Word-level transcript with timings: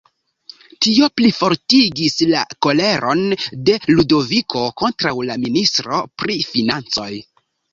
Tio 0.85 1.09
plifortigis 1.19 2.17
la 2.31 2.41
koleron 2.67 3.21
de 3.69 3.77
Ludoviko 3.93 4.65
kontraŭ 4.83 5.15
la 5.29 5.37
ministro 5.45 6.01
pri 6.23 6.41
financoj. 6.57 7.11